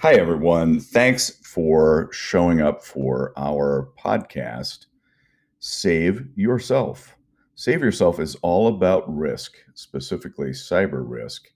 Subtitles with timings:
[0.00, 0.78] Hi, everyone.
[0.78, 4.86] Thanks for showing up for our podcast,
[5.58, 7.16] Save Yourself.
[7.54, 11.48] Save Yourself is all about risk, specifically cyber risk.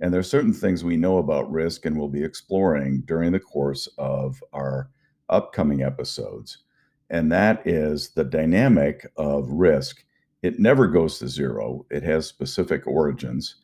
[0.00, 3.38] And there are certain things we know about risk and we'll be exploring during the
[3.38, 4.90] course of our
[5.28, 6.64] upcoming episodes.
[7.10, 10.04] And that is the dynamic of risk.
[10.42, 13.54] It never goes to zero, it has specific origins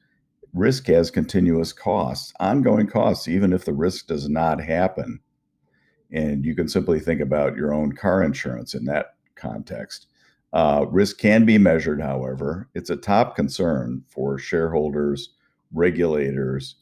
[0.52, 5.20] risk has continuous costs, ongoing costs, even if the risk does not happen.
[6.12, 10.06] And you can simply think about your own car insurance in that context.
[10.52, 12.68] Uh, risk can be measured, however.
[12.74, 15.34] It's a top concern for shareholders,
[15.72, 16.76] regulators,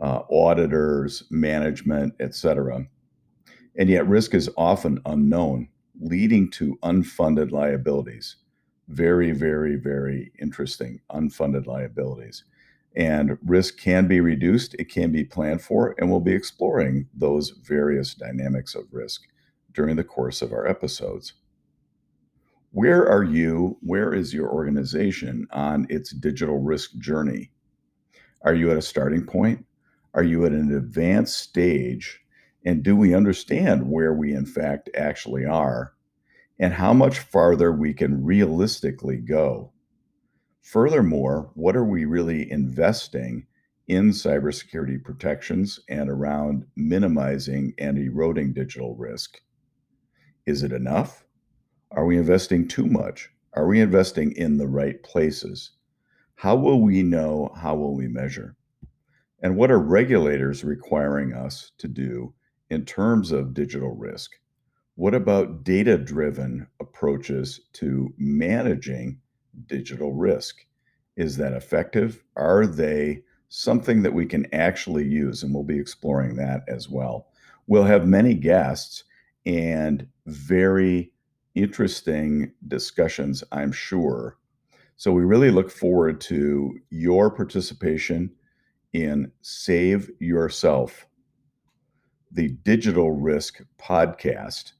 [0.00, 2.86] uh, auditors, management, etc.
[3.76, 5.68] And yet, risk is often unknown,
[6.00, 8.36] leading to unfunded liabilities.
[8.86, 12.44] Very, very, very interesting unfunded liabilities.
[12.98, 17.50] And risk can be reduced, it can be planned for, and we'll be exploring those
[17.50, 19.22] various dynamics of risk
[19.72, 21.34] during the course of our episodes.
[22.72, 23.78] Where are you?
[23.82, 27.52] Where is your organization on its digital risk journey?
[28.42, 29.64] Are you at a starting point?
[30.12, 32.20] Are you at an advanced stage?
[32.66, 35.92] And do we understand where we, in fact, actually are?
[36.58, 39.72] And how much farther we can realistically go?
[40.68, 43.46] Furthermore, what are we really investing
[43.86, 49.40] in cybersecurity protections and around minimizing and eroding digital risk?
[50.44, 51.24] Is it enough?
[51.90, 53.30] Are we investing too much?
[53.54, 55.70] Are we investing in the right places?
[56.34, 57.50] How will we know?
[57.56, 58.54] How will we measure?
[59.42, 62.34] And what are regulators requiring us to do
[62.68, 64.32] in terms of digital risk?
[64.96, 69.22] What about data driven approaches to managing
[69.68, 70.64] digital risk.
[71.16, 72.22] Is that effective?
[72.36, 75.42] Are they something that we can actually use?
[75.42, 77.28] And we'll be exploring that as well.
[77.66, 79.04] We'll have many guests
[79.46, 81.12] and very
[81.54, 84.38] interesting discussions, I'm sure.
[84.96, 88.32] So we really look forward to your participation
[88.92, 91.06] in Save Yourself,
[92.30, 94.72] the digital risk podcast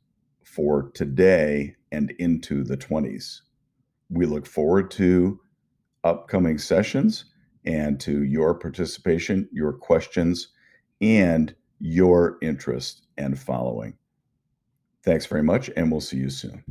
[0.43, 3.43] for today and into the 20s.
[4.11, 5.41] We look forward to
[6.05, 7.27] upcoming sessions
[7.65, 10.49] and to your participation, your questions,
[11.01, 13.95] and your interest and following.
[15.05, 16.65] Thanks very much, and we'll see you soon.